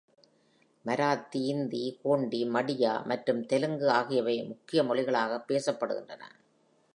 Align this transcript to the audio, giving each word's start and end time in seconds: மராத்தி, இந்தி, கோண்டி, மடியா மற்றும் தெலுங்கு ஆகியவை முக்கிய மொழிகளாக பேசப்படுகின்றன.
மராத்தி, 0.85 1.41
இந்தி, 1.45 1.99
கோண்டி, 2.03 2.39
மடியா 2.49 3.05
மற்றும் 3.05 3.45
தெலுங்கு 3.45 3.89
ஆகியவை 3.89 4.43
முக்கிய 4.47 4.83
மொழிகளாக 4.83 5.41
பேசப்படுகின்றன. 5.47 6.23